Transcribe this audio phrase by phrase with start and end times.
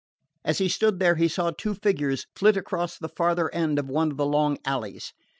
[0.43, 4.09] As he stood there he saw two figures flit across the farther end of one
[4.09, 5.13] of the long alleys.